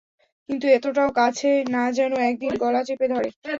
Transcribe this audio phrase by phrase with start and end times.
[0.49, 3.29] কিন্তু এতটাও কাছে না যেন একদিন গলা চিপে ধরে।